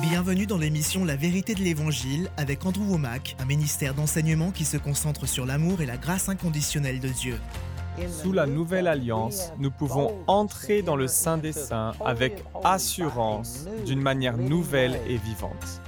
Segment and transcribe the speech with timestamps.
[0.00, 4.76] Bienvenue dans l'émission La vérité de l'Évangile avec Andrew Womack, un ministère d'enseignement qui se
[4.76, 7.38] concentre sur l'amour et la grâce inconditionnelle de Dieu.
[8.08, 14.00] Sous la nouvelle alliance, nous pouvons entrer dans le Saint des Saints avec assurance, d'une
[14.00, 15.80] manière nouvelle et vivante.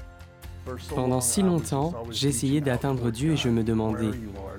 [0.95, 4.11] Pendant si longtemps, j'essayais d'atteindre Dieu et je me demandais,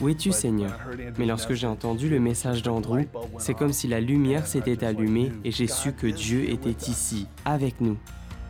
[0.01, 0.77] où es-tu Seigneur?
[1.17, 3.05] Mais lorsque j'ai entendu le message d'Andrew,
[3.39, 7.79] c'est comme si la lumière s'était allumée et j'ai su que Dieu était ici, avec
[7.79, 7.97] nous.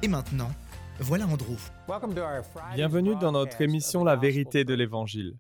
[0.04, 0.50] Et maintenant,
[1.00, 1.56] voilà Andrew.
[2.74, 5.36] Bienvenue dans notre émission La vérité de l'Évangile.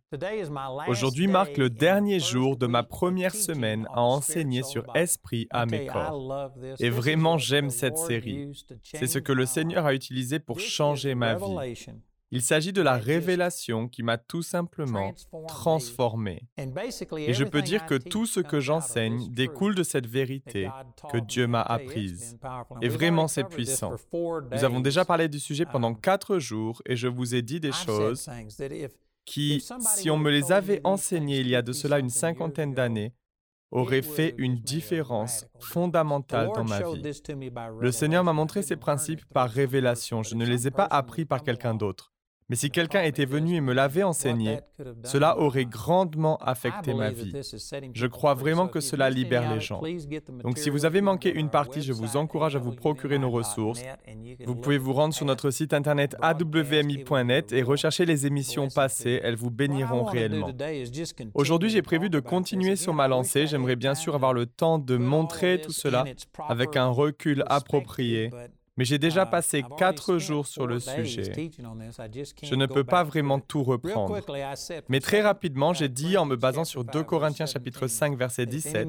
[0.88, 5.88] Aujourd'hui marque le dernier jour de ma première semaine à enseigner sur Esprit, âme et
[5.88, 6.52] corps.
[6.80, 8.52] Et vraiment j'aime cette série.
[8.84, 11.88] C'est ce que le Seigneur a utilisé pour changer ma vie.
[12.30, 15.14] Il s'agit de la révélation qui m'a tout simplement
[15.48, 16.44] transformé.
[16.58, 20.70] Et je peux dire que tout ce que j'enseigne découle de cette vérité
[21.12, 22.38] que Dieu m'a apprise.
[22.82, 23.94] Et vraiment, c'est puissant.
[24.14, 27.72] Nous avons déjà parlé du sujet pendant quatre jours et je vous ai dit des
[27.72, 28.30] choses
[29.26, 29.64] qui,
[29.96, 33.14] si on me les avait enseignées il y a de cela une cinquantaine d'années,
[33.72, 37.02] auraient fait une différence fondamentale dans ma vie.
[37.80, 40.24] Le Seigneur m'a montré ces principes par révélation.
[40.24, 42.14] Je ne les ai pas appris par quelqu'un d'autre.
[42.50, 44.60] Mais si quelqu'un était venu et me l'avait enseigné,
[45.04, 47.34] cela aurait grandement affecté ma vie.
[47.94, 49.82] Je crois vraiment que cela libère les gens.
[50.44, 53.84] Donc si vous avez manqué une partie, je vous encourage à vous procurer nos ressources.
[54.46, 59.36] Vous pouvez vous rendre sur notre site internet awmi.net et rechercher les émissions passées, elles
[59.36, 60.50] vous béniront réellement.
[61.34, 63.48] Aujourd'hui, j'ai prévu de continuer sur ma lancée.
[63.48, 66.06] J'aimerais bien sûr avoir le temps de montrer tout cela
[66.48, 68.32] avec un recul approprié
[68.78, 71.52] mais j'ai déjà passé quatre jours sur le sujet.
[72.44, 74.20] Je ne peux pas vraiment tout reprendre.
[74.88, 78.88] Mais très rapidement, j'ai dit, en me basant sur 2 Corinthiens chapitre 5, verset 17,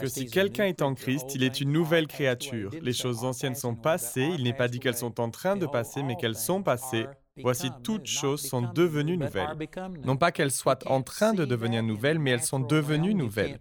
[0.00, 2.70] que si quelqu'un est en Christ, il est une nouvelle créature.
[2.82, 6.02] Les choses anciennes sont passées, il n'est pas dit qu'elles sont en train de passer,
[6.02, 7.06] mais qu'elles sont passées
[7.42, 9.56] Voici toutes choses sont devenues nouvelles.
[10.04, 13.60] Non pas qu'elles soient en train de devenir nouvelles, mais elles sont devenues nouvelles.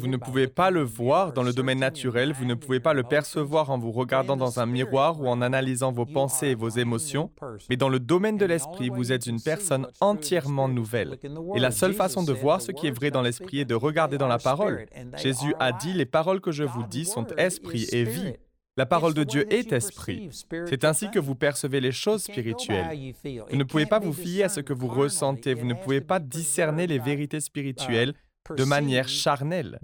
[0.00, 3.02] Vous ne pouvez pas le voir dans le domaine naturel, vous ne pouvez pas le
[3.02, 7.30] percevoir en vous regardant dans un miroir ou en analysant vos pensées et vos émotions,
[7.70, 11.18] mais dans le domaine de l'esprit, vous êtes une personne entièrement nouvelle.
[11.54, 14.18] Et la seule façon de voir ce qui est vrai dans l'esprit est de regarder
[14.18, 14.86] dans la parole.
[15.16, 18.34] Jésus a dit, les paroles que je vous dis sont esprit et vie.
[18.78, 20.30] La parole de Dieu est esprit.
[20.66, 23.12] C'est ainsi que vous percevez les choses spirituelles.
[23.50, 26.20] Vous ne pouvez pas vous fier à ce que vous ressentez, vous ne pouvez pas
[26.20, 28.14] discerner les vérités spirituelles
[28.56, 29.80] de manière charnelle.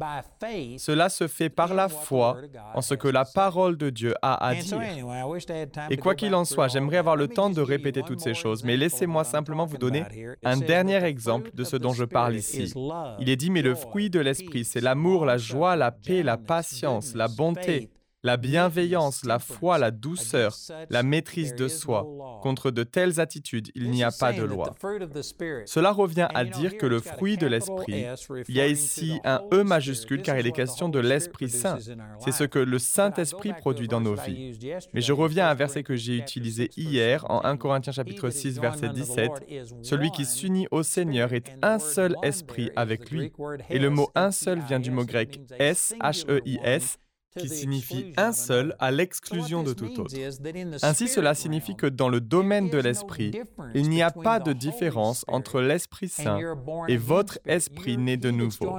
[0.78, 2.38] Cela se fait par la foi
[2.72, 4.80] en ce que la parole de Dieu a à dire.
[5.90, 8.76] Et quoi qu'il en soit, j'aimerais avoir le temps de répéter toutes ces choses, mais
[8.76, 10.04] laissez-moi simplement vous donner
[10.44, 12.72] un dernier exemple de ce dont je parle ici.
[13.18, 16.36] Il est dit, mais le fruit de l'Esprit, c'est l'amour, la joie, la paix, la
[16.36, 17.90] patience, la bonté,
[18.24, 20.56] la bienveillance, la foi, la douceur,
[20.88, 22.40] la maîtrise de soi.
[22.42, 24.74] Contre de telles attitudes, il n'y a pas de loi.
[25.66, 28.06] Cela revient à dire que le fruit de l'Esprit,
[28.48, 31.78] il y a ici un E majuscule car il est question de l'Esprit Saint.
[32.18, 34.58] C'est ce que le Saint-Esprit produit dans nos vies.
[34.94, 38.58] Mais je reviens à un verset que j'ai utilisé hier en 1 Corinthiens chapitre 6
[38.58, 39.30] verset 17.
[39.82, 43.32] Celui qui s'unit au Seigneur est un seul esprit avec lui.
[43.68, 46.98] Et le mot un seul vient du mot grec S, H-E-I-S,
[47.38, 50.14] qui signifie un seul à l'exclusion de tout autre.
[50.82, 53.32] Ainsi, cela signifie que dans le domaine de l'esprit,
[53.74, 56.38] il n'y a pas de différence entre l'Esprit Saint
[56.88, 58.78] et votre esprit né de nouveau.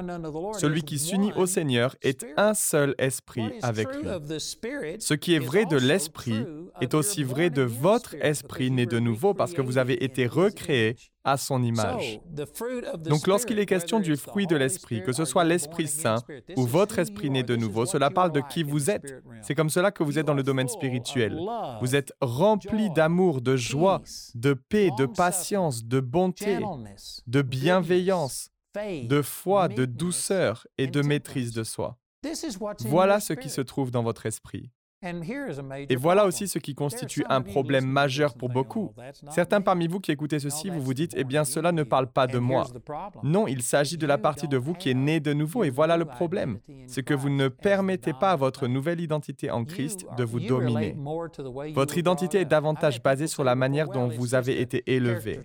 [0.53, 4.07] Celui qui s'unit au Seigneur est un seul esprit avec lui.
[4.99, 6.45] Ce qui est vrai de l'esprit
[6.81, 10.95] est aussi vrai de votre esprit né de nouveau parce que vous avez été recréé
[11.23, 12.19] à son image.
[12.99, 16.23] Donc lorsqu'il est question du fruit de l'Esprit, que ce soit l'Esprit Saint
[16.55, 19.15] ou votre Esprit né de nouveau, cela parle de qui vous êtes.
[19.41, 21.37] C'est comme cela que vous êtes dans le domaine spirituel.
[21.81, 24.01] Vous êtes rempli d'amour, de joie,
[24.35, 26.59] de paix, de patience, de bonté,
[27.27, 31.97] de bienveillance, de foi, de douceur et de maîtrise de soi.
[32.81, 34.71] Voilà ce qui se trouve dans votre esprit.
[35.89, 38.93] Et voilà aussi ce qui constitue un problème majeur pour beaucoup.
[39.29, 42.27] Certains parmi vous qui écoutez ceci, vous vous dites, eh bien cela ne parle pas
[42.27, 42.65] de moi.
[43.23, 45.97] Non, il s'agit de la partie de vous qui est née de nouveau, et voilà
[45.97, 46.59] le problème.
[46.87, 50.95] C'est que vous ne permettez pas à votre nouvelle identité en Christ de vous dominer.
[51.73, 55.41] Votre identité est davantage basée sur la manière dont vous avez été élevé.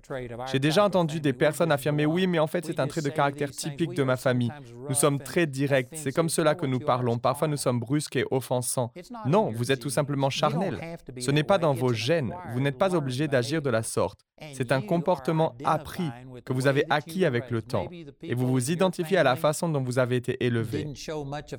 [0.51, 3.51] J'ai déjà entendu des personnes affirmer, oui, mais en fait c'est un trait de caractère
[3.51, 4.53] typique de ma famille.
[4.89, 7.19] Nous sommes très directs, c'est comme cela que nous parlons.
[7.19, 8.93] Parfois nous sommes brusques et offensants.
[9.27, 10.99] Non, Vous êtes tout simplement charnel.
[11.19, 12.35] Ce n'est pas dans vos gènes.
[12.53, 14.21] Vous n'êtes pas obligé d'agir de la sorte.
[14.55, 16.09] C'est un comportement appris
[16.45, 17.87] que vous avez acquis avec le temps.
[18.23, 20.87] Et vous vous identifiez à la façon dont vous avez été élevé.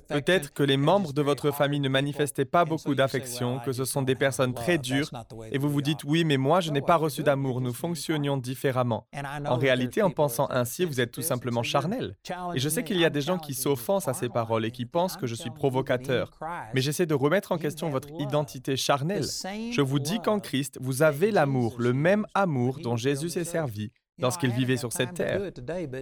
[0.08, 4.02] Peut-être que les membres de votre famille ne manifestaient pas beaucoup d'affection, que ce sont
[4.02, 5.10] des personnes très dures,
[5.52, 9.08] et vous vous dites oui, mais moi, je n'ai pas reçu d'amour, nous fonctionnions différemment.
[9.46, 12.16] En réalité, en pensant ainsi, vous êtes tout simplement charnel.
[12.56, 14.86] Et je sais qu'il y a des gens qui s'offensent à ces paroles et qui
[14.86, 16.32] pensent que je suis provocateur.
[16.74, 19.26] Mais j'essaie de remettre en question votre identité charnelle.
[19.72, 23.92] Je vous dis qu'en Christ, vous avez l'amour, le même amour dont Jésus s'est servi
[24.22, 25.42] lorsqu'il vivait sur cette terre.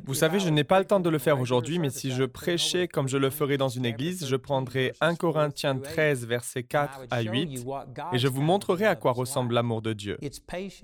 [0.05, 2.87] Vous savez, je n'ai pas le temps de le faire aujourd'hui, mais si je prêchais
[2.87, 7.21] comme je le ferais dans une église, je prendrais 1 Corinthiens 13, versets 4 à
[7.21, 7.65] 8,
[8.13, 10.17] et je vous montrerai à quoi ressemble l'amour de Dieu.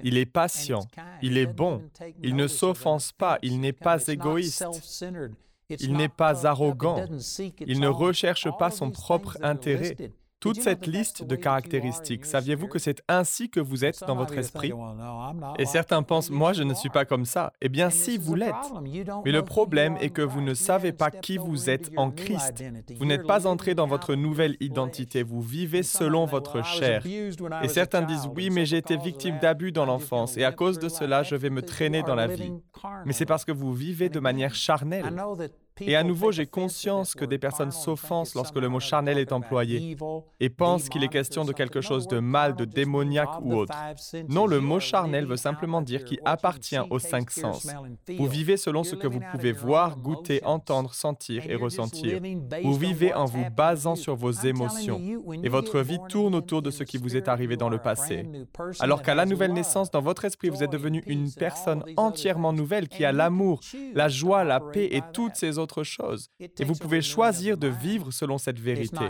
[0.04, 0.82] Il est patient,
[1.22, 1.82] il est bon,
[2.24, 4.66] il ne s'offense pas, il n'est pas égoïste.
[5.80, 7.06] Il n'est pas arrogant.
[7.66, 9.96] Il ne recherche pas son propre intérêt.
[10.46, 14.72] Toute cette liste de caractéristiques, saviez-vous que c'est ainsi que vous êtes dans votre esprit?
[15.58, 17.52] Et certains pensent, moi je ne suis pas comme ça.
[17.62, 18.54] Eh bien si, vous l'êtes.
[19.26, 22.64] Mais le problème est que vous ne savez pas qui vous êtes en Christ.
[22.96, 27.04] Vous n'êtes pas entré dans votre nouvelle identité, vous vivez selon votre chair.
[27.64, 30.90] Et certains disent, oui, mais j'ai été victime d'abus dans l'enfance et à cause de
[30.90, 32.54] cela, je vais me traîner dans la vie.
[33.08, 35.12] Mais c'est parce que vous vivez de manière charnelle.
[35.82, 39.98] Et à nouveau, j'ai conscience que des personnes s'offensent lorsque le mot charnel est employé
[40.40, 43.76] et pensent qu'il est question de quelque chose de mal, de démoniaque ou autre.
[44.30, 47.68] Non, le mot charnel veut simplement dire qui appartient aux cinq sens.
[48.18, 52.22] Vous vivez selon ce que vous pouvez voir, goûter, entendre, sentir et ressentir.
[52.64, 55.02] Vous vivez en vous basant sur vos émotions.
[55.44, 58.26] Et votre vie tourne autour de ce qui vous est arrivé dans le passé.
[58.80, 62.88] Alors qu'à la nouvelle naissance, dans votre esprit, vous êtes devenu une personne entièrement nouvelle
[62.88, 63.60] qui a l'amour,
[63.94, 66.30] la joie, la paix et toutes ces autres autre chose.
[66.40, 69.06] Et vous pouvez choisir de vivre selon cette vérité.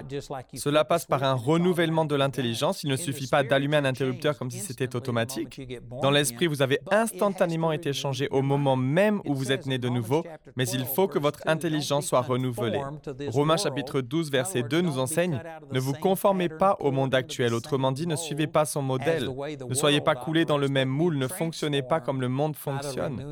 [0.55, 2.83] Cela passe par un renouvellement de l'intelligence.
[2.83, 5.61] Il ne suffit pas d'allumer un interrupteur comme si c'était automatique.
[6.01, 9.89] Dans l'esprit, vous avez instantanément été changé au moment même où vous êtes né de
[9.89, 10.23] nouveau,
[10.55, 12.81] mais il faut que votre intelligence soit renouvelée.
[13.27, 15.41] Romains chapitre 12, verset 2 nous enseigne,
[15.71, 19.29] Ne vous conformez pas au monde actuel, autrement dit, ne suivez pas son modèle.
[19.69, 23.23] Ne soyez pas coulés dans le même moule, ne fonctionnez pas comme le monde fonctionne,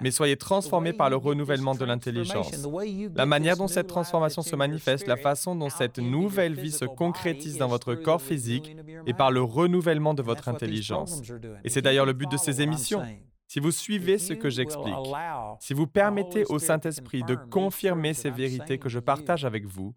[0.00, 2.53] mais soyez transformés par le renouvellement de l'intelligence.
[3.14, 7.58] La manière dont cette transformation se manifeste, la façon dont cette nouvelle vie se concrétise
[7.58, 11.22] dans votre corps physique et par le renouvellement de votre intelligence.
[11.64, 13.02] Et c'est d'ailleurs le but de ces émissions.
[13.54, 14.96] Si vous suivez ce que j'explique,
[15.60, 19.94] si vous permettez au Saint-Esprit de confirmer ces vérités que je partage avec vous,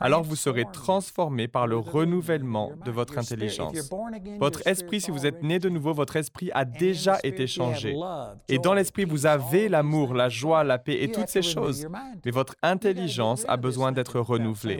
[0.00, 3.90] alors vous serez transformé par le renouvellement de votre intelligence.
[4.38, 7.96] Votre esprit, si vous êtes né de nouveau, votre esprit a déjà été changé.
[8.50, 11.88] Et dans l'esprit, vous avez l'amour, la joie, la paix et toutes ces choses.
[12.22, 14.78] Mais votre intelligence a besoin d'être renouvelée.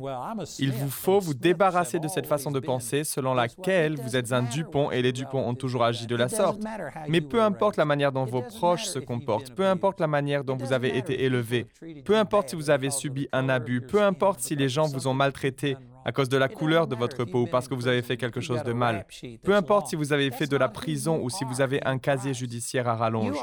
[0.58, 4.42] Il vous faut vous débarrasser de cette façon de penser selon laquelle vous êtes un
[4.42, 6.60] Dupont et les Dupont ont toujours agi de la sorte.
[7.08, 10.56] Mais peu importe la manière dont vos proches se comportent, peu importe la manière dont
[10.56, 11.66] vous avez été élevé,
[12.04, 15.14] peu importe si vous avez subi un abus, peu importe si les gens vous ont
[15.14, 18.16] maltraité à cause de la couleur de votre peau ou parce que vous avez fait
[18.16, 19.06] quelque chose de mal,
[19.42, 22.34] peu importe si vous avez fait de la prison ou si vous avez un casier
[22.34, 23.36] judiciaire à rallonge.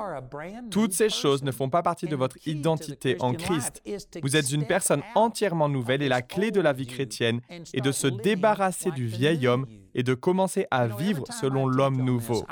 [0.72, 3.84] Toutes ces choses ne font pas partie de votre identité en Christ.
[4.22, 7.42] Vous êtes une personne entièrement nouvelle et la clé de la vie chrétienne
[7.74, 9.66] est de se débarrasser du vieil homme
[9.98, 12.46] et de commencer à vivre selon l'homme nouveau.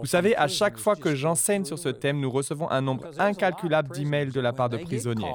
[0.00, 3.88] Vous savez, à chaque fois que j'enseigne sur ce thème, nous recevons un nombre incalculable
[3.94, 5.32] d'emails de la part de prisonniers.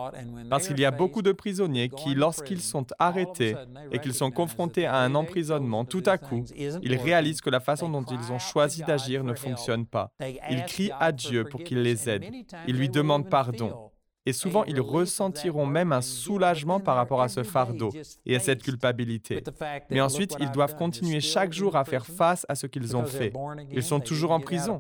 [0.50, 3.56] Parce qu'il y a beaucoup de prisonniers qui, lorsqu'ils sont arrêtés
[3.92, 7.90] et qu'ils sont confrontés à un emprisonnement, tout à coup, ils réalisent que la façon
[7.90, 10.12] dont ils ont choisi d'agir ne fonctionne pas.
[10.50, 12.26] Ils crient à Dieu pour qu'il les aide.
[12.68, 13.89] Ils lui demandent pardon
[14.30, 17.90] et souvent ils ressentiront même un soulagement par rapport à ce fardeau
[18.28, 19.44] et à cette culpabilité.
[19.90, 23.34] Mais ensuite, ils doivent continuer chaque jour à faire face à ce qu'ils ont fait.
[23.72, 24.80] Ils sont toujours en prison.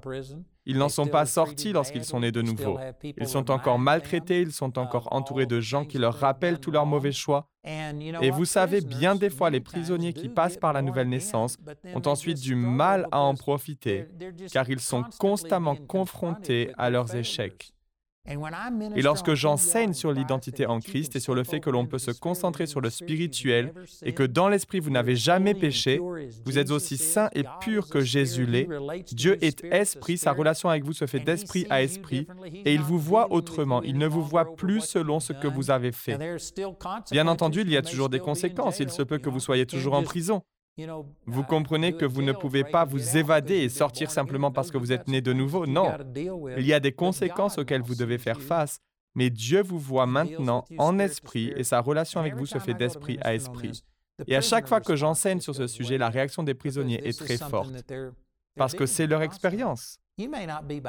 [0.67, 2.77] Ils n'en sont pas sortis lorsqu'ils sont nés de nouveau.
[3.03, 6.85] Ils sont encore maltraités, ils sont encore entourés de gens qui leur rappellent tous leurs
[6.85, 7.47] mauvais choix.
[8.21, 11.57] Et vous savez, bien des fois, les prisonniers qui passent par la nouvelle naissance
[11.95, 14.05] ont ensuite du mal à en profiter,
[14.53, 17.73] car ils sont constamment confrontés à leurs échecs.
[18.95, 22.11] Et lorsque j'enseigne sur l'identité en Christ et sur le fait que l'on peut se
[22.11, 23.73] concentrer sur le spirituel
[24.03, 25.99] et que dans l'esprit vous n'avez jamais péché,
[26.45, 28.67] vous êtes aussi saint et pur que Jésus l'est,
[29.11, 32.99] Dieu est esprit, sa relation avec vous se fait d'esprit à esprit et il vous
[32.99, 36.17] voit autrement, il ne vous voit plus selon ce que vous avez fait.
[37.11, 39.93] Bien entendu, il y a toujours des conséquences, il se peut que vous soyez toujours
[39.93, 40.43] en prison.
[41.25, 44.91] Vous comprenez que vous ne pouvez pas vous évader et sortir simplement parce que vous
[44.91, 45.65] êtes né de nouveau.
[45.65, 48.79] Non, il y a des conséquences auxquelles vous devez faire face,
[49.15, 53.17] mais Dieu vous voit maintenant en esprit et sa relation avec vous se fait d'esprit
[53.21, 53.83] à esprit.
[54.27, 57.37] Et à chaque fois que j'enseigne sur ce sujet, la réaction des prisonniers est très
[57.37, 57.73] forte,
[58.55, 59.99] parce que c'est leur expérience.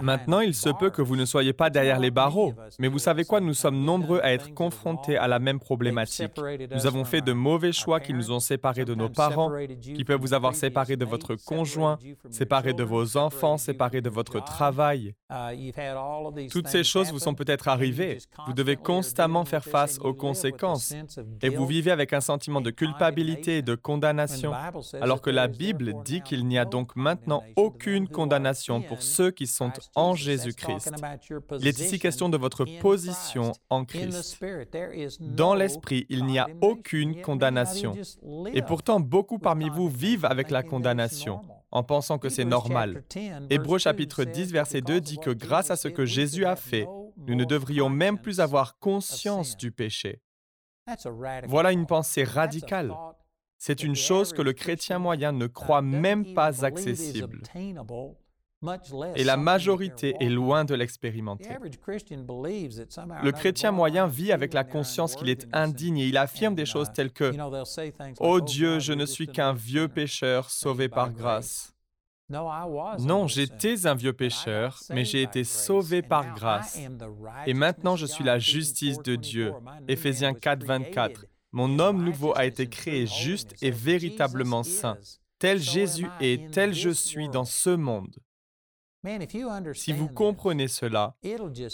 [0.03, 3.25] Maintenant, il se peut que vous ne soyez pas derrière les barreaux, mais vous savez
[3.25, 6.33] quoi, nous sommes nombreux à être confrontés à la même problématique.
[6.71, 10.21] Nous avons fait de mauvais choix qui nous ont séparés de nos parents, qui peuvent
[10.21, 11.99] vous avoir séparés de votre conjoint,
[12.31, 15.15] séparés de vos enfants, séparés de votre travail.
[16.51, 18.19] Toutes ces choses vous sont peut-être arrivées.
[18.47, 20.95] Vous devez constamment faire face aux conséquences.
[21.43, 24.53] et vous vivez avec un sentiment de culpabilité et de condamnation,
[25.01, 29.31] alors que la Bible dit qu'il n'y a donc maintenant aucune condamnation pour ceux ceux
[29.31, 30.93] qui sont en Jésus-Christ.
[31.61, 34.43] Il est ici question de votre position en Christ.
[35.21, 37.95] Dans l'Esprit, il n'y a aucune condamnation.
[38.55, 43.05] Et pourtant, beaucoup parmi vous vivent avec la condamnation en pensant que c'est normal.
[43.51, 47.35] Hébreu chapitre 10, verset 2 dit que grâce à ce que Jésus a fait, nous
[47.35, 50.23] ne devrions même plus avoir conscience du péché.
[51.47, 52.95] Voilà une pensée radicale.
[53.59, 57.43] C'est une chose que le chrétien moyen ne croit même pas accessible
[59.17, 61.49] et la majorité est loin de l'expérimenter.
[63.23, 66.93] Le chrétien moyen vit avec la conscience qu'il est indigne et il affirme des choses
[66.93, 67.33] telles que⁇
[68.21, 71.73] Oh, oh Dieu, je ne suis qu'un vieux pécheur sauvé par grâce⁇
[73.07, 76.79] Non, j'étais un vieux pécheur, mais j'ai été sauvé par grâce.
[77.47, 79.55] Et maintenant je suis la justice de Dieu.
[79.89, 81.25] Éphésiens 4, 24.
[81.53, 84.99] Mon homme nouveau a été créé juste et véritablement saint.
[85.39, 88.15] Tel Jésus est, tel je suis dans ce monde.
[89.73, 91.15] Si vous comprenez cela,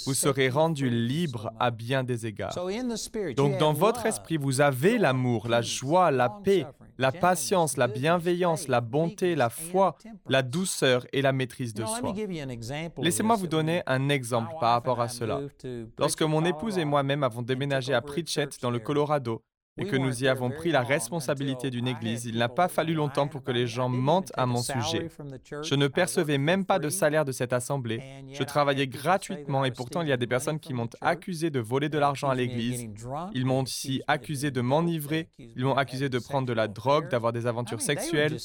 [0.06, 2.54] vous serez rendu libre à bien des égards.
[3.36, 6.66] Donc dans votre esprit, vous avez l'amour, la joie, la paix,
[6.98, 9.96] la patience, la bienveillance, la bonté, la foi,
[10.28, 12.14] la douceur et la maîtrise de soi.
[12.98, 15.40] Laissez-moi vous donner un exemple par rapport à cela.
[15.98, 19.42] Lorsque mon épouse et moi-même avons déménagé à Pritchett dans le Colorado,
[19.78, 23.28] et que nous y avons pris la responsabilité d'une église, il n'a pas fallu longtemps
[23.28, 25.08] pour que les gens mentent à mon sujet.
[25.62, 28.02] Je ne percevais même pas de salaire de cette assemblée.
[28.32, 31.88] Je travaillais gratuitement et pourtant il y a des personnes qui m'ont accusé de voler
[31.88, 32.88] de l'argent à l'église.
[33.34, 35.28] Ils m'ont aussi accusé de m'enivrer.
[35.38, 38.38] Ils m'ont accusé de prendre de la drogue, d'avoir des aventures sexuelles.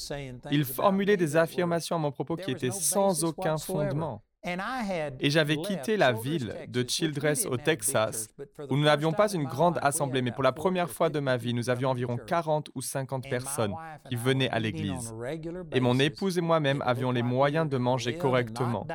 [0.50, 4.22] Ils formulaient des affirmations à mon propos qui étaient sans aucun fondement.
[4.44, 8.28] Et j'avais quitté la ville de Childress au Texas,
[8.70, 11.54] où nous n'avions pas une grande assemblée, mais pour la première fois de ma vie,
[11.54, 13.72] nous avions environ 40 ou 50 personnes
[14.08, 15.14] qui venaient à l'église.
[15.72, 18.86] Et mon épouse et moi-même avions les moyens de manger correctement.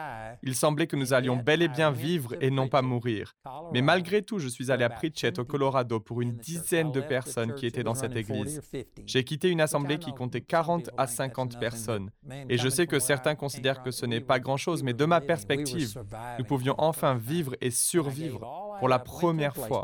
[0.43, 3.33] Il semblait que nous allions bel et bien vivre et non pas mourir.
[3.71, 7.53] Mais malgré tout, je suis allé à Pritchett, au Colorado, pour une dizaine de personnes
[7.55, 8.61] qui étaient dans cette église.
[9.05, 12.11] J'ai quitté une assemblée qui comptait 40 à 50 personnes.
[12.49, 16.03] Et je sais que certains considèrent que ce n'est pas grand-chose, mais de ma perspective,
[16.39, 18.39] nous pouvions enfin vivre et survivre
[18.79, 19.83] pour la première fois.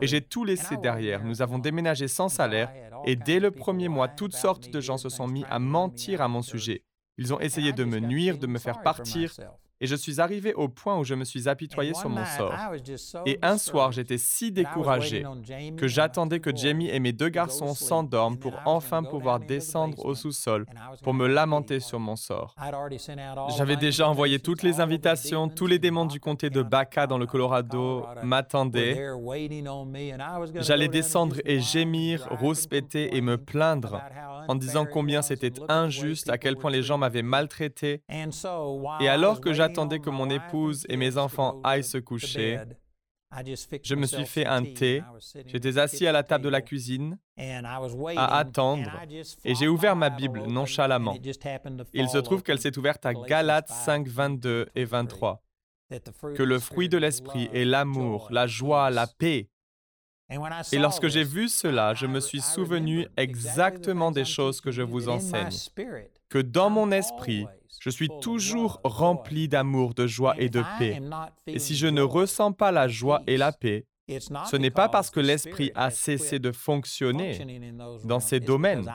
[0.00, 1.24] Et j'ai tout laissé derrière.
[1.24, 2.72] Nous avons déménagé sans salaire
[3.04, 6.28] et dès le premier mois, toutes sortes de gens se sont mis à mentir à
[6.28, 6.84] mon sujet.
[7.16, 9.32] Ils ont essayé de me nuire, de me faire partir,
[9.80, 12.54] et je suis arrivé au point où je me suis apitoyé sur mon sort.
[13.26, 15.24] Et un soir, j'étais si découragé
[15.76, 20.66] que j'attendais que Jamie et mes deux garçons s'endorment pour enfin pouvoir descendre au sous-sol
[21.02, 22.54] pour me lamenter sur mon sort.
[23.56, 27.26] J'avais déjà envoyé toutes les invitations, tous les démons du comté de Baca dans le
[27.26, 29.08] Colorado m'attendaient.
[30.56, 34.00] J'allais descendre et gémir, rouspéter et me plaindre
[34.48, 38.02] en disant combien c'était injuste, à quel point les gens m'avaient maltraité.
[39.00, 42.60] Et alors que j'attendais que mon épouse et mes enfants aillent se coucher,
[43.82, 45.02] je me suis fait un thé,
[45.46, 48.90] j'étais assis à la table de la cuisine à attendre
[49.44, 51.16] et j'ai ouvert ma Bible nonchalamment.
[51.92, 55.42] Il se trouve qu'elle s'est ouverte à Galates 5, 22 et 23.
[56.34, 59.48] Que le fruit de l'esprit est l'amour, la joie, la paix,
[60.72, 65.08] et lorsque j'ai vu cela, je me suis souvenu exactement des choses que je vous
[65.08, 65.50] enseigne,
[66.30, 67.46] que dans mon esprit,
[67.84, 71.02] je suis toujours rempli d'amour, de joie et de paix.
[71.46, 75.10] Et si je ne ressens pas la joie et la paix, ce n'est pas parce
[75.10, 77.74] que l'esprit a cessé de fonctionner
[78.04, 78.90] dans ces domaines,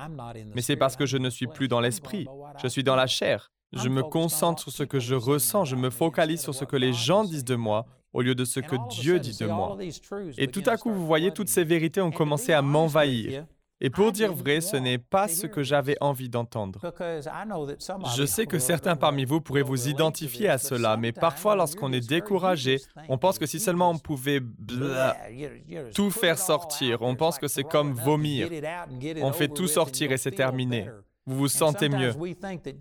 [0.56, 2.26] mais c'est parce que je ne suis plus dans l'esprit,
[2.60, 3.52] je suis dans la chair.
[3.74, 6.92] Je me concentre sur ce que je ressens, je me focalise sur ce que les
[6.92, 9.78] gens disent de moi au lieu de ce que Dieu dit de moi.
[10.40, 13.46] Et tout à coup, vous voyez, toutes ces vérités ont commencé à m'envahir.
[13.82, 16.80] Et pour dire vrai, ce n'est pas ce que j'avais envie d'entendre.
[18.16, 22.08] Je sais que certains parmi vous pourraient vous identifier à cela, mais parfois lorsqu'on est
[22.08, 24.42] découragé, on pense que si seulement on pouvait
[25.96, 28.50] tout faire sortir, on pense que c'est comme vomir.
[29.22, 30.90] On fait tout sortir et c'est terminé.
[31.30, 32.14] Vous vous sentez mieux.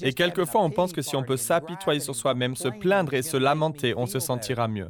[0.00, 3.36] Et quelquefois, on pense que si on peut s'apitoyer sur soi-même, se plaindre et se
[3.36, 4.88] lamenter, on se sentira mieux.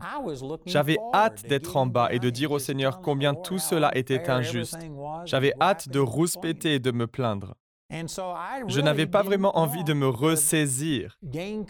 [0.65, 4.79] J'avais hâte d'être en bas et de dire au Seigneur combien tout cela était injuste.
[5.25, 7.55] J'avais hâte de rouspéter et de me plaindre.
[7.91, 11.19] Je n'avais pas vraiment envie de me ressaisir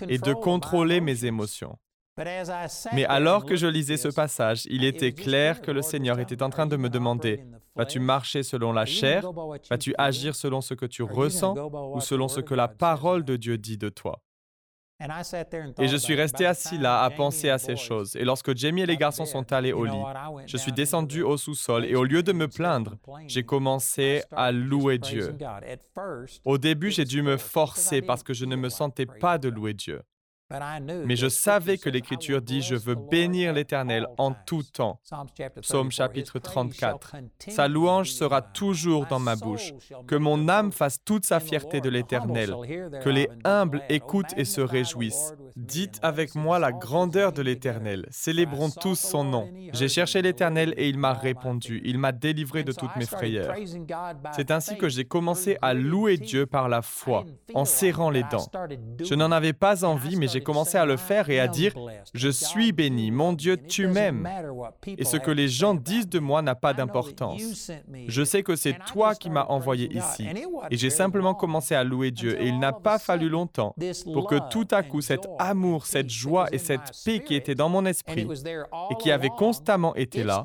[0.08, 1.78] et de contrôler mes émotions.
[2.92, 6.50] Mais alors que je lisais ce passage, il était clair que le Seigneur était en
[6.50, 7.44] train de me demander,
[7.76, 9.24] vas-tu marcher selon la chair?
[9.70, 11.54] Vas-tu agir selon ce que tu ressens
[11.94, 14.20] ou selon ce que la parole de Dieu dit de toi?
[15.78, 18.16] Et je suis resté assis là à penser à ces choses.
[18.16, 20.02] Et lorsque Jamie et les garçons sont allés au lit,
[20.46, 22.96] je suis descendu au sous-sol et au lieu de me plaindre,
[23.28, 25.36] j'ai commencé à louer Dieu.
[26.44, 29.72] Au début, j'ai dû me forcer parce que je ne me sentais pas de louer
[29.74, 30.02] Dieu.
[31.04, 34.98] Mais je savais que l'Écriture dit, je veux bénir l'Éternel en tout temps.
[35.60, 37.16] Psaume chapitre 34.
[37.48, 39.72] Sa louange sera toujours dans ma bouche.
[40.06, 42.54] Que mon âme fasse toute sa fierté de l'Éternel.
[43.02, 45.34] Que les humbles écoutent et se réjouissent.
[45.56, 48.06] Dites avec moi la grandeur de l'Éternel.
[48.10, 49.50] Célébrons tous son nom.
[49.74, 51.82] J'ai cherché l'Éternel et il m'a répondu.
[51.84, 53.54] Il m'a délivré de toutes mes frayeurs.
[54.34, 57.24] C'est ainsi que j'ai commencé à louer Dieu par la foi,
[57.54, 58.46] en serrant les dents.
[59.02, 61.74] Je n'en avais pas envie, mais j'ai j'ai commencé à le faire et à dire,
[62.14, 64.28] je suis béni, mon Dieu, tu m'aimes.
[64.86, 67.72] Et ce que les gens disent de moi n'a pas d'importance.
[68.06, 70.28] Je sais que c'est toi qui m'as envoyé ici.
[70.70, 72.40] Et j'ai simplement commencé à louer Dieu.
[72.40, 73.74] Et il n'a pas fallu longtemps
[74.12, 77.68] pour que tout à coup cet amour, cette joie et cette paix qui étaient dans
[77.68, 78.28] mon esprit
[78.90, 80.42] et qui avaient constamment été là,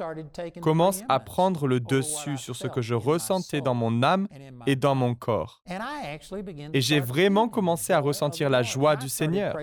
[0.62, 4.28] commencent à prendre le dessus sur ce que je ressentais dans mon âme
[4.66, 5.62] et dans mon corps.
[6.74, 9.56] Et j'ai vraiment commencé à ressentir la joie du Seigneur.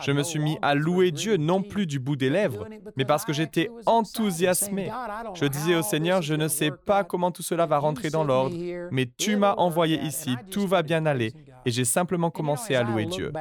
[0.00, 3.24] Je me suis mis à louer Dieu, non plus du bout des lèvres, mais parce
[3.24, 4.90] que j'étais enthousiasmé.
[5.34, 8.56] Je disais au Seigneur, je ne sais pas comment tout cela va rentrer dans l'ordre,
[8.90, 11.32] mais tu m'as envoyé ici, tout va bien aller,
[11.64, 13.32] et j'ai simplement commencé à louer Dieu.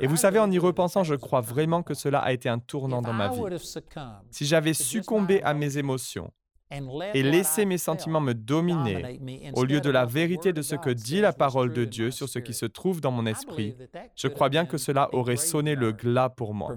[0.00, 3.02] Et vous savez, en y repensant, je crois vraiment que cela a été un tournant
[3.02, 3.40] dans ma vie.
[4.30, 6.30] Si j'avais succombé à mes émotions,
[6.70, 9.20] et laisser mes sentiments me dominer
[9.54, 12.38] au lieu de la vérité de ce que dit la parole de Dieu sur ce
[12.38, 13.76] qui se trouve dans mon esprit,
[14.16, 16.74] je crois bien que cela aurait sonné le glas pour moi.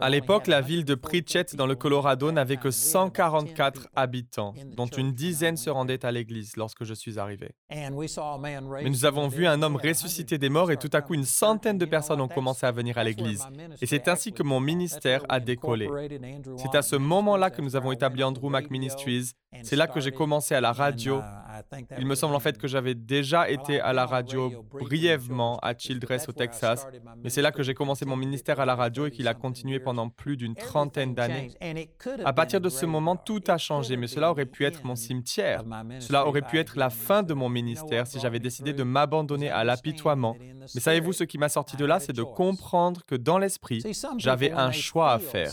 [0.00, 5.12] À l'époque, la ville de Pritchett dans le Colorado n'avait que 144 habitants, dont une
[5.12, 7.52] dizaine se rendaient à l'église lorsque je suis arrivé.
[7.70, 7.90] Mais
[8.90, 11.86] nous avons vu un homme ressusciter des morts et tout à coup une centaine de
[11.86, 13.46] personnes ont commencé à venir à l'église.
[13.80, 15.88] Et c'est ainsi que mon ministère a décollé.
[16.58, 19.32] C'est à ce moment-là que nous avons établi Andrew Mac Ministries.
[19.62, 21.22] C'est là que j'ai commencé à la radio
[21.98, 26.28] il me semble en fait que j'avais déjà été à la radio brièvement à Childress
[26.28, 26.86] au Texas,
[27.22, 29.80] mais c'est là que j'ai commencé mon ministère à la radio et qu'il a continué
[29.80, 31.50] pendant plus d'une trentaine d'années.
[32.24, 35.62] À partir de ce moment, tout a changé, mais cela aurait pu être mon cimetière.
[36.00, 39.64] Cela aurait pu être la fin de mon ministère si j'avais décidé de m'abandonner à
[39.64, 40.36] l'apitoiement.
[40.74, 43.82] Mais savez-vous, ce qui m'a sorti de là, c'est de comprendre que dans l'esprit,
[44.18, 45.52] j'avais un choix à faire.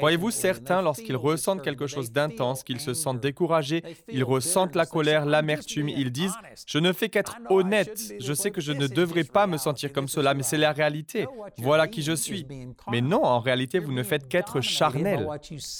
[0.00, 5.13] Voyez-vous, certains, lorsqu'ils ressentent quelque chose d'intense, qu'ils se sentent découragés, ils ressentent la colère,
[5.20, 5.88] l'amertume.
[5.88, 6.34] Ils disent,
[6.66, 8.14] je ne fais qu'être honnête.
[8.20, 11.26] Je sais que je ne devrais pas me sentir comme cela, mais c'est la réalité.
[11.58, 12.46] Voilà qui je suis.
[12.90, 15.26] Mais non, en réalité, vous ne faites qu'être charnel.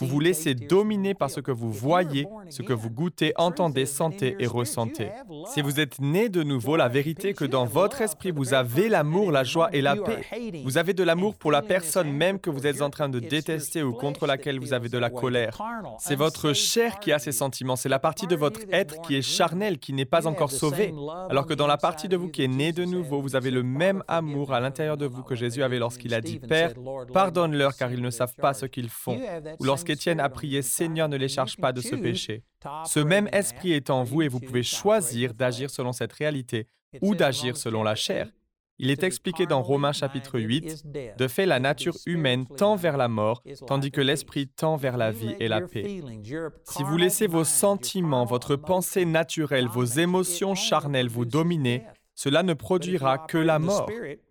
[0.01, 4.37] Vous vous laissez dominer par ce que vous voyez, ce que vous goûtez, entendez, sentez
[4.38, 5.11] et ressentez.
[5.53, 8.88] Si vous êtes né de nouveau, la vérité est que dans votre esprit, vous avez
[8.88, 10.20] l'amour, la joie et la paix.
[10.64, 13.83] Vous avez de l'amour pour la personne même que vous êtes en train de détester
[13.83, 15.59] ou contre laquelle vous avez de la colère.
[15.99, 19.23] C'est votre chair qui a ces sentiments, c'est la partie de votre être qui est
[19.25, 20.95] charnel, qui n'est pas encore sauvé,
[21.29, 23.63] alors que dans la partie de vous qui est née de nouveau, vous avez le
[23.63, 26.73] même amour à l'intérieur de vous que Jésus avait lorsqu'il a dit, Père,
[27.13, 29.19] pardonne-leur car ils ne savent pas ce qu'ils font,
[29.59, 32.43] ou lorsqu'Étienne a prié, Seigneur, ne les charge pas de ce péché.
[32.87, 36.67] Ce même esprit est en vous et vous pouvez choisir d'agir selon cette réalité
[37.01, 38.29] ou d'agir selon la chair.
[38.79, 40.85] Il est expliqué dans Romains chapitre 8,
[41.17, 45.13] De fait, la nature humaine tend vers la mort, tandis que l'esprit tend vers la
[45.13, 46.03] vie et la paix.
[46.65, 51.85] Si vous laissez vos sentiments, votre pensée naturelle, vos émotions charnelles vous dominer,
[52.15, 53.91] cela ne produira que la mort.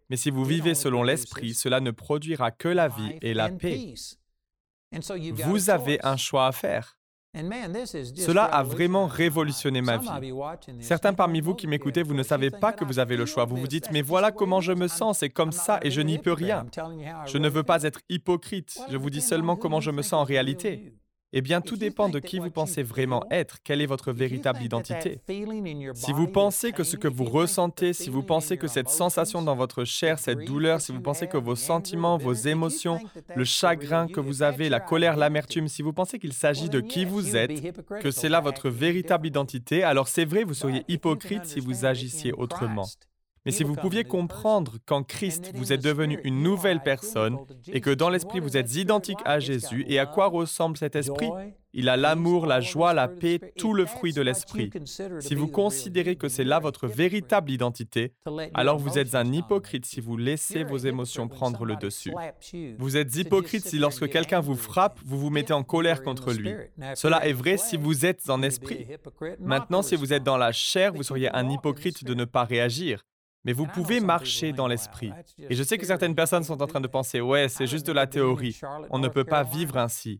[0.09, 3.93] Mais si vous vivez selon l'esprit, cela ne produira que la vie et la paix.
[5.31, 6.97] Vous avez un choix à faire.
[7.35, 10.07] Cela a vraiment révolutionné ma vie.
[10.79, 13.45] Certains parmi vous qui m'écoutez, vous ne savez pas que vous avez le choix.
[13.45, 16.19] Vous vous dites, mais voilà comment je me sens, c'est comme ça et je n'y
[16.19, 16.65] peux rien.
[17.25, 20.23] Je ne veux pas être hypocrite, je vous dis seulement comment je me sens en
[20.23, 20.93] réalité.
[21.35, 25.19] Eh bien, tout dépend de qui vous pensez vraiment être, quelle est votre véritable identité?
[25.95, 29.55] Si vous pensez que ce que vous ressentez, si vous pensez que cette sensation dans
[29.55, 32.99] votre chair, cette douleur, si vous pensez que vos sentiments, vos émotions,
[33.35, 37.03] le chagrin que vous avez, la colère, l'amertume, si vous pensez qu'il s'agit de qui
[37.03, 41.59] vous êtes, que c'est là votre véritable identité, alors c'est vrai, vous seriez hypocrite si
[41.59, 42.85] vous agissiez autrement.
[43.45, 47.89] Mais si vous pouviez comprendre qu'en Christ, vous êtes devenu une nouvelle personne et que
[47.89, 51.29] dans l'esprit, vous êtes identique à Jésus, et à quoi ressemble cet esprit
[51.73, 54.69] Il a l'amour, la joie, la paix, tout le fruit de l'esprit.
[55.19, 58.13] Si vous considérez que c'est là votre véritable identité,
[58.53, 62.13] alors vous êtes un hypocrite si vous laissez vos émotions prendre le dessus.
[62.77, 66.53] Vous êtes hypocrite si lorsque quelqu'un vous frappe, vous vous mettez en colère contre lui.
[66.95, 68.87] Cela est vrai si vous êtes en esprit.
[69.39, 73.03] Maintenant, si vous êtes dans la chair, vous seriez un hypocrite de ne pas réagir
[73.43, 75.11] mais vous pouvez marcher dans l'esprit.
[75.49, 77.91] Et je sais que certaines personnes sont en train de penser, ouais, c'est juste de
[77.91, 80.19] la théorie, on ne peut pas vivre ainsi.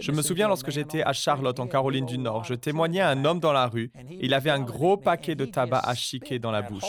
[0.00, 3.24] Je me souviens lorsque j'étais à Charlotte, en Caroline du Nord, je témoignais à un
[3.24, 6.62] homme dans la rue, il avait un gros paquet de tabac à chiquer dans la
[6.62, 6.84] bouche.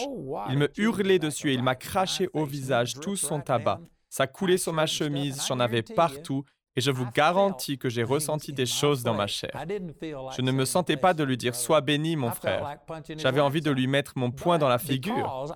[0.50, 2.96] Il me hurlait dessus et il m'a craché au visage.
[2.96, 3.80] Tout son tabac.
[4.10, 6.44] Ça coulait sur ma chemise, j'en avais partout,
[6.80, 9.52] et je vous garantis que j'ai ressenti des choses dans ma chair.
[9.68, 12.78] Je ne me sentais pas de lui dire Sois béni, mon frère.
[13.18, 15.54] J'avais envie de lui mettre mon poing dans la figure.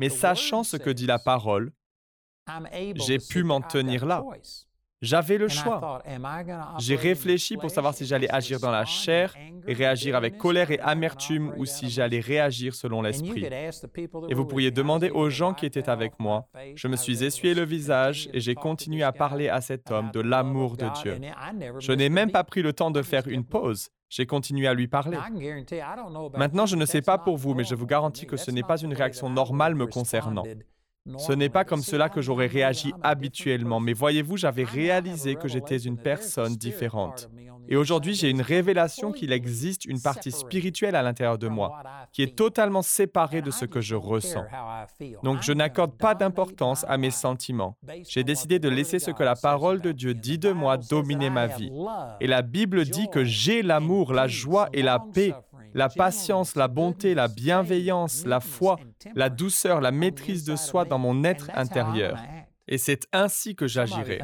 [0.00, 1.72] Mais sachant ce que dit la parole,
[2.96, 4.22] j'ai pu m'en tenir là.
[5.02, 6.02] J'avais le choix.
[6.78, 9.34] J'ai réfléchi pour savoir si j'allais agir dans la chair
[9.66, 13.46] et réagir avec colère et amertume ou si j'allais réagir selon l'esprit.
[14.28, 16.48] Et vous pourriez demander aux gens qui étaient avec moi.
[16.74, 20.20] Je me suis essuyé le visage et j'ai continué à parler à cet homme de
[20.20, 21.18] l'amour de Dieu.
[21.78, 23.88] Je n'ai même pas pris le temps de faire une pause.
[24.10, 25.16] J'ai continué à lui parler.
[26.36, 28.76] Maintenant, je ne sais pas pour vous, mais je vous garantis que ce n'est pas
[28.76, 30.42] une réaction normale me concernant.
[31.16, 35.78] Ce n'est pas comme cela que j'aurais réagi habituellement, mais voyez-vous, j'avais réalisé que j'étais
[35.78, 37.30] une personne différente.
[37.68, 41.82] Et aujourd'hui, j'ai une révélation qu'il existe une partie spirituelle à l'intérieur de moi,
[42.12, 44.44] qui est totalement séparée de ce que je ressens.
[45.22, 47.76] Donc, je n'accorde pas d'importance à mes sentiments.
[48.08, 51.46] J'ai décidé de laisser ce que la parole de Dieu dit de moi dominer ma
[51.46, 51.70] vie.
[52.20, 55.32] Et la Bible dit que j'ai l'amour, la joie et la paix
[55.74, 58.78] la patience, la bonté, la bienveillance, la foi,
[59.14, 62.18] la douceur, la maîtrise de soi dans mon être intérieur.
[62.68, 64.20] Et c'est ainsi que j'agirai.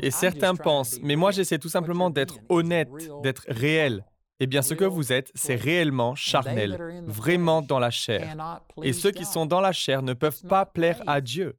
[0.00, 2.90] Et certains pensent, mais moi j'essaie tout simplement d'être honnête,
[3.22, 4.04] d'être réel.
[4.40, 8.36] Eh bien, ce que vous êtes, c'est réellement charnel, vraiment dans la chair.
[8.84, 11.56] Et ceux qui sont dans la chair ne peuvent pas plaire à Dieu.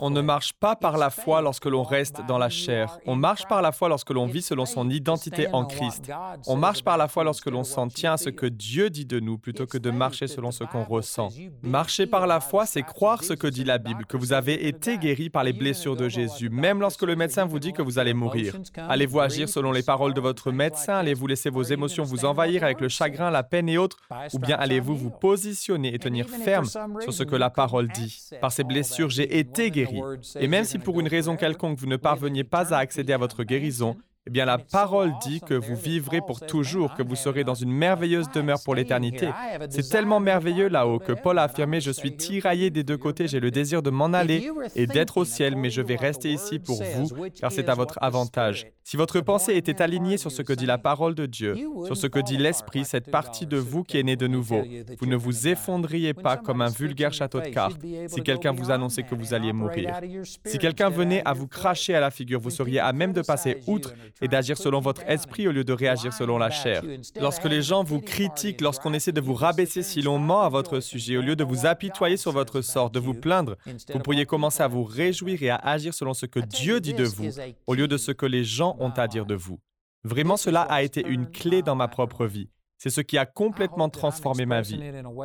[0.00, 2.98] On ne marche pas par la foi lorsque l'on reste dans la chair.
[3.06, 6.10] On marche par la foi lorsque l'on vit selon son identité en Christ.
[6.48, 9.20] On marche par la foi lorsque l'on s'en tient à ce que Dieu dit de
[9.20, 11.28] nous plutôt que de marcher selon ce qu'on ressent.
[11.62, 14.98] Marcher par la foi, c'est croire ce que dit la Bible, que vous avez été
[14.98, 18.14] guéri par les blessures de Jésus, même lorsque le médecin vous dit que vous allez
[18.14, 18.56] mourir.
[18.76, 22.80] Allez-vous agir selon les paroles de votre médecin Allez-vous laisser vos émotions vous envahir avec
[22.80, 23.98] le chagrin, la peine et autres
[24.32, 28.30] Ou bien allez-vous vous positionner et tenir ferme sur ce que la parole dit?
[28.40, 30.00] Par ces blessures, j'ai été guéri.
[30.40, 33.44] Et même si pour une raison quelconque vous ne parveniez pas à accéder à votre
[33.44, 37.54] guérison, eh bien, la parole dit que vous vivrez pour toujours, que vous serez dans
[37.54, 39.30] une merveilleuse demeure pour l'éternité.
[39.70, 43.38] C'est tellement merveilleux là-haut que Paul a affirmé, je suis tiraillé des deux côtés, j'ai
[43.38, 46.82] le désir de m'en aller et d'être au ciel, mais je vais rester ici pour
[46.82, 47.08] vous,
[47.40, 48.66] car c'est à votre avantage.
[48.82, 52.06] Si votre pensée était alignée sur ce que dit la parole de Dieu, sur ce
[52.06, 54.62] que dit l'Esprit, cette partie de vous qui est née de nouveau,
[55.00, 59.02] vous ne vous effondriez pas comme un vulgaire château de cartes si quelqu'un vous annonçait
[59.02, 60.00] que vous alliez mourir.
[60.44, 63.60] Si quelqu'un venait à vous cracher à la figure, vous seriez à même de passer
[63.66, 66.82] outre et d'agir selon votre esprit au lieu de réagir selon la chair.
[67.20, 70.80] Lorsque les gens vous critiquent, lorsqu'on essaie de vous rabaisser si l'on ment à votre
[70.80, 73.56] sujet, au lieu de vous apitoyer sur votre sort, de vous plaindre,
[73.92, 77.04] vous pourriez commencer à vous réjouir et à agir selon ce que Dieu dit de
[77.04, 77.28] vous,
[77.66, 79.60] au lieu de ce que les gens ont à dire de vous.
[80.04, 82.48] Vraiment, cela a été une clé dans ma propre vie.
[82.78, 84.80] C'est ce qui a complètement transformé ma vie.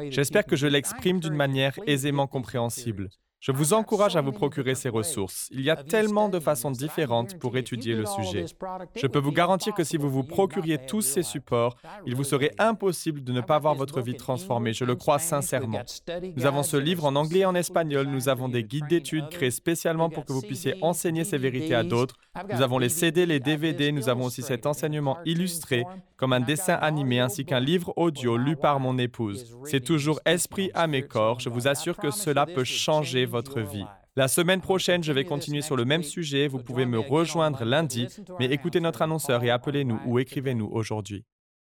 [0.10, 3.10] J'espère que je l'exprime d'une manière aisément compréhensible.
[3.42, 5.50] Je vous encourage à vous procurer ces ressources.
[5.52, 8.46] Il y a tellement de façons différentes pour étudier le sujet.
[8.96, 11.76] Je peux vous garantir que si vous vous procuriez tous ces supports,
[12.06, 14.74] il vous serait impossible de ne pas voir votre vie transformée.
[14.74, 15.82] Je le crois sincèrement.
[16.36, 18.06] Nous avons ce livre en anglais et en espagnol.
[18.06, 21.84] Nous avons des guides d'études créés spécialement pour que vous puissiez enseigner ces vérités à
[21.84, 22.18] d'autres.
[22.50, 23.92] Nous avons les CD, les DVD.
[23.92, 25.84] Nous avons aussi cet enseignement illustré
[26.16, 29.58] comme un dessin animé ainsi qu'un livre audio lu par mon épouse.
[29.66, 31.42] C'est toujours esprit à mes corps.
[31.42, 33.86] Je vous assure que cela peut changer votre vie.
[34.16, 36.48] La semaine prochaine, je vais continuer sur le même sujet.
[36.48, 38.08] Vous pouvez me rejoindre lundi,
[38.40, 41.26] mais écoutez notre annonceur et appelez-nous ou écrivez-nous aujourd'hui.